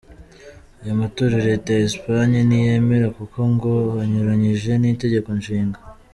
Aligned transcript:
Aya 0.81 0.99
matora 1.01 1.43
Leta 1.47 1.69
ya 1.73 1.83
Espagne 1.89 2.37
ntiyemera 2.47 3.07
kuko 3.17 3.39
ngo 3.53 3.71
anyuranyije 4.01 4.71
n’Itegeko 4.77 5.29
Nshinga. 5.41 5.79